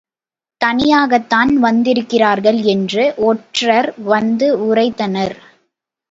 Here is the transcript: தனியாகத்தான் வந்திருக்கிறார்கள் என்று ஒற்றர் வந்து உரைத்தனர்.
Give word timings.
தனியாகத்தான் 0.61 1.51
வந்திருக்கிறார்கள் 1.57 2.59
என்று 2.65 3.03
ஒற்றர் 3.25 3.89
வந்து 4.03 4.47
உரைத்தனர். 4.65 5.35